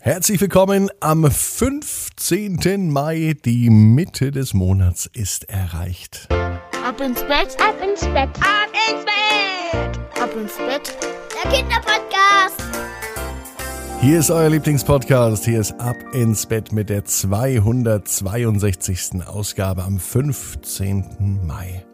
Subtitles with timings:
[0.00, 2.88] Herzlich willkommen am 15.
[2.88, 3.34] Mai.
[3.44, 6.28] Die Mitte des Monats ist erreicht.
[6.30, 10.96] Ab ins Bett, ab ins Bett, ab ins Bett, ab ins Bett.
[11.34, 12.62] Der Kinderpodcast.
[14.00, 15.44] Hier ist euer Lieblingspodcast.
[15.44, 19.26] Hier ist Ab ins Bett mit der 262.
[19.26, 21.40] Ausgabe am 15.
[21.44, 21.84] Mai.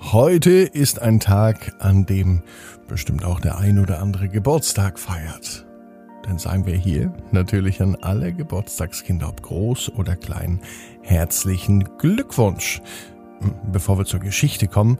[0.00, 2.44] Heute ist ein Tag, an dem
[2.86, 5.64] bestimmt auch der ein oder andere Geburtstag feiert.
[6.22, 10.60] Dann sagen wir hier natürlich an alle Geburtstagskinder, ob groß oder klein,
[11.02, 12.82] herzlichen Glückwunsch.
[13.70, 14.98] Bevor wir zur Geschichte kommen,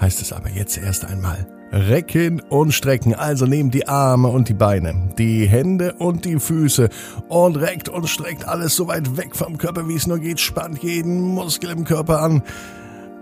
[0.00, 3.14] heißt es aber jetzt erst einmal Recken und strecken.
[3.14, 6.88] Also nehmt die Arme und die Beine, die Hände und die Füße
[7.28, 10.40] und reckt und streckt alles so weit weg vom Körper, wie es nur geht.
[10.40, 12.42] Spannt jeden Muskel im Körper an.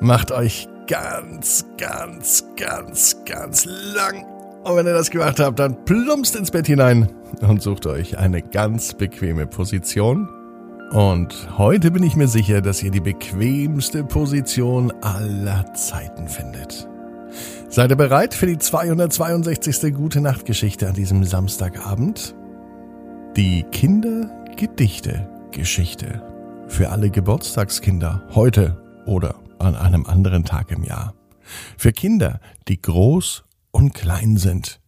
[0.00, 4.35] Macht euch ganz, ganz, ganz, ganz lang.
[4.66, 7.08] Und wenn ihr das gemacht habt, dann plumpst ins Bett hinein
[7.40, 10.28] und sucht euch eine ganz bequeme Position.
[10.90, 16.88] Und heute bin ich mir sicher, dass ihr die bequemste Position aller Zeiten findet.
[17.68, 19.94] Seid ihr bereit für die 262.
[19.94, 22.34] Gute Nacht Geschichte an diesem Samstagabend?
[23.36, 26.22] Die Kindergedichte Geschichte
[26.66, 31.14] für alle Geburtstagskinder heute oder an einem anderen Tag im Jahr.
[31.78, 33.45] Für Kinder, die groß
[33.76, 34.80] und klein sind.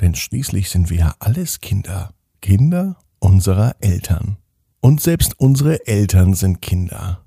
[0.00, 2.14] Denn schließlich sind wir ja alles Kinder.
[2.40, 4.36] Kinder unserer Eltern.
[4.80, 7.26] Und selbst unsere Eltern sind Kinder.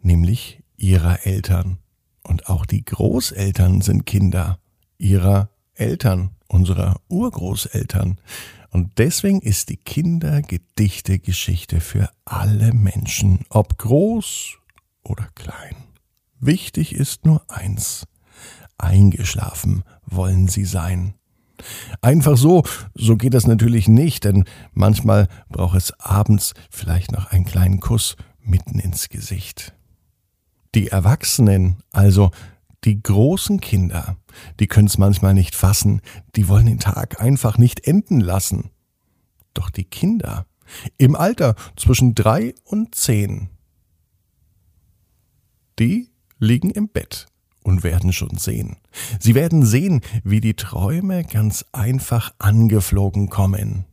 [0.00, 1.78] Nämlich ihrer Eltern.
[2.22, 4.60] Und auch die Großeltern sind Kinder
[4.96, 8.20] ihrer Eltern, unserer Urgroßeltern.
[8.70, 14.58] Und deswegen ist die Kindergedichte-Geschichte für alle Menschen, ob groß
[15.02, 15.74] oder klein.
[16.38, 18.06] Wichtig ist nur eins.
[18.78, 21.14] Eingeschlafen wollen sie sein.
[22.00, 27.44] Einfach so, so geht das natürlich nicht, denn manchmal braucht es abends vielleicht noch einen
[27.44, 29.74] kleinen Kuss mitten ins Gesicht.
[30.74, 32.32] Die Erwachsenen, also
[32.84, 34.16] die großen Kinder,
[34.60, 36.02] die können es manchmal nicht fassen,
[36.36, 38.70] die wollen den Tag einfach nicht enden lassen.
[39.54, 40.46] Doch die Kinder
[40.98, 43.48] im Alter zwischen drei und zehn,
[45.78, 47.26] die liegen im Bett
[47.64, 48.76] und werden schon sehen.
[49.18, 53.86] Sie werden sehen, wie die Träume ganz einfach angeflogen kommen.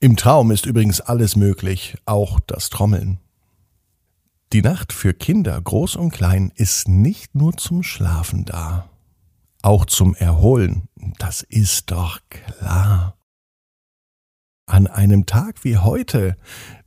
[0.00, 3.20] Im Traum ist übrigens alles möglich, auch das Trommeln.
[4.52, 8.90] Die Nacht für Kinder, groß und klein, ist nicht nur zum Schlafen da,
[9.62, 13.16] auch zum Erholen, das ist doch klar.
[14.66, 16.36] An einem Tag wie heute,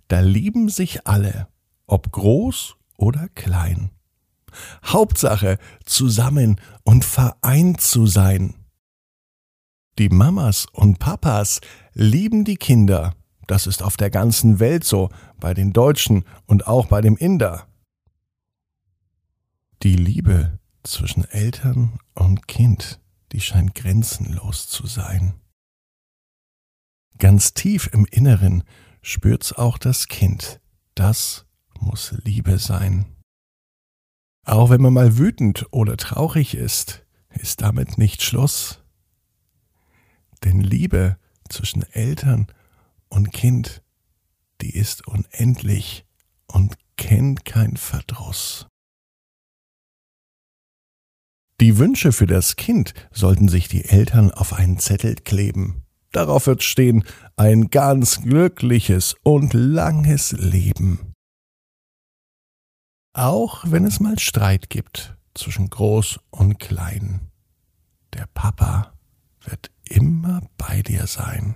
[0.10, 1.48] da lieben sich alle,
[1.88, 3.92] ob groß oder klein.
[4.86, 8.56] Hauptsache, zusammen und vereint zu sein.
[9.98, 11.62] Die Mamas und Papas
[11.94, 13.16] lieben die Kinder.
[13.48, 17.68] Das ist auf der ganzen Welt so, bei den Deutschen und auch bei dem Inder.
[19.84, 23.00] Die Liebe zwischen Eltern und Kind,
[23.32, 25.36] die scheint grenzenlos zu sein.
[27.18, 28.64] Ganz tief im Inneren
[29.02, 30.60] spürt's auch das Kind.
[30.96, 31.46] Das
[31.80, 33.15] muss Liebe sein.
[34.46, 38.84] Auch wenn man mal wütend oder traurig ist, ist damit nicht Schluss.
[40.44, 41.18] Denn Liebe
[41.50, 42.48] zwischen Eltern
[43.10, 43.82] und Kind,
[44.62, 46.06] die ist unendlich
[46.46, 48.68] und kennt kein Verdruss.
[51.60, 55.84] Die Wünsche für das Kind sollten sich die Eltern auf einen Zettel kleben.
[56.12, 57.04] Darauf wird stehen
[57.36, 61.15] ein ganz glückliches und langes Leben.
[63.16, 67.32] Auch wenn es mal Streit gibt zwischen Groß und Klein.
[68.14, 68.92] Der Papa
[69.40, 71.56] wird immer bei dir sein.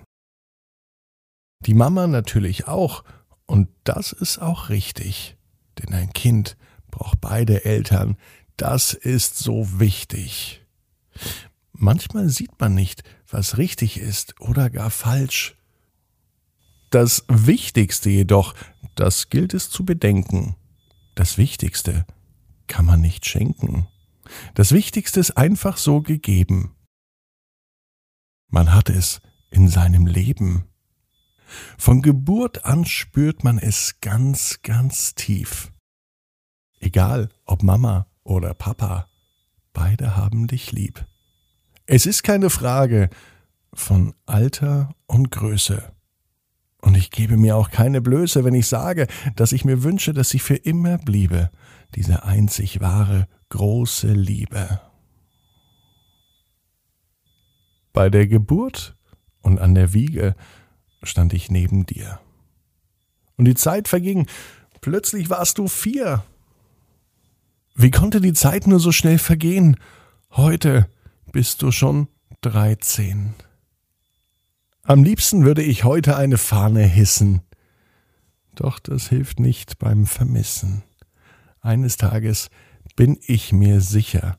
[1.66, 3.04] Die Mama natürlich auch,
[3.44, 5.36] und das ist auch richtig,
[5.78, 6.56] denn ein Kind
[6.90, 8.16] braucht beide Eltern,
[8.56, 10.64] das ist so wichtig.
[11.72, 15.58] Manchmal sieht man nicht, was richtig ist oder gar falsch.
[16.88, 18.54] Das Wichtigste jedoch,
[18.94, 20.56] das gilt es zu bedenken,
[21.20, 22.06] das Wichtigste
[22.66, 23.86] kann man nicht schenken.
[24.54, 26.74] Das Wichtigste ist einfach so gegeben.
[28.48, 29.20] Man hat es
[29.50, 30.64] in seinem Leben.
[31.76, 35.70] Von Geburt an spürt man es ganz, ganz tief.
[36.78, 39.10] Egal ob Mama oder Papa,
[39.74, 41.06] beide haben dich lieb.
[41.84, 43.10] Es ist keine Frage
[43.74, 45.92] von Alter und Größe.
[46.80, 49.06] Und ich gebe mir auch keine Blöße, wenn ich sage,
[49.36, 51.50] dass ich mir wünsche, dass sie für immer bliebe,
[51.94, 54.80] diese einzig wahre, große Liebe.
[57.92, 58.96] Bei der Geburt
[59.42, 60.34] und an der Wiege
[61.02, 62.20] stand ich neben dir.
[63.36, 64.26] Und die Zeit verging,
[64.80, 66.24] plötzlich warst du vier.
[67.74, 69.76] Wie konnte die Zeit nur so schnell vergehen?
[70.30, 70.88] Heute
[71.32, 72.08] bist du schon
[72.40, 73.34] dreizehn.
[74.82, 77.42] Am liebsten würde ich heute eine Fahne hissen.
[78.54, 80.82] Doch das hilft nicht beim Vermissen.
[81.60, 82.48] Eines Tages
[82.96, 84.38] bin ich mir sicher,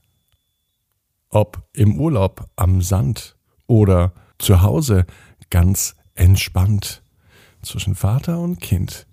[1.30, 5.06] ob im Urlaub am Sand oder zu Hause
[5.50, 7.04] ganz entspannt.
[7.62, 9.06] Zwischen Vater und Kind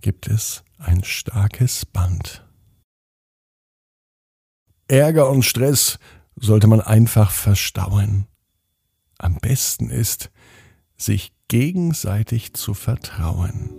[0.00, 2.44] gibt es ein starkes Band.
[4.86, 5.98] Ärger und Stress
[6.36, 8.28] sollte man einfach verstauen.
[9.18, 10.30] Am besten ist,
[10.96, 13.70] sich gegenseitig zu vertrauen.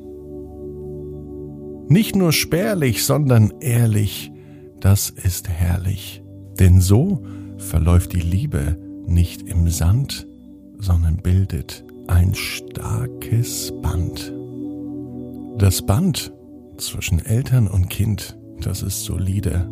[1.89, 4.31] Nicht nur spärlich, sondern ehrlich,
[4.79, 6.21] das ist herrlich.
[6.59, 7.23] Denn so
[7.57, 10.27] verläuft die Liebe nicht im Sand,
[10.79, 14.33] sondern bildet ein starkes Band.
[15.57, 16.33] Das Band
[16.77, 19.69] zwischen Eltern und Kind, das ist solide.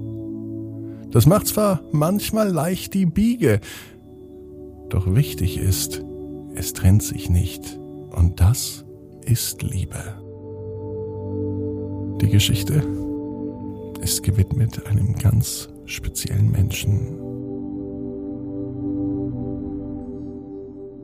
[1.12, 3.60] Das macht zwar manchmal leicht die Biege,
[4.90, 6.04] doch wichtig ist,
[6.56, 7.80] es trennt sich nicht.
[8.12, 8.86] Und das
[9.26, 9.98] ist Liebe.
[12.22, 12.84] Die Geschichte
[14.02, 17.20] ist gewidmet einem ganz speziellen Menschen.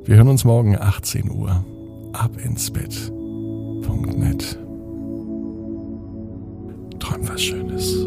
[0.06, 1.66] Wir hören uns morgen 18 Uhr.
[2.14, 4.58] Ab ins Bett.net.
[7.00, 8.06] Träum was Schönes.